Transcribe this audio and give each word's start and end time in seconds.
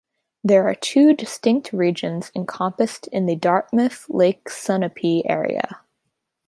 There 0.43 0.67
are 0.67 0.73
two 0.73 1.13
distinct 1.13 1.71
regions 1.71 2.31
encompassed 2.33 3.05
in 3.09 3.27
the 3.27 3.35
Dartmouth-Lake 3.35 4.45
Sunapee 4.45 5.21
area. 5.29 5.81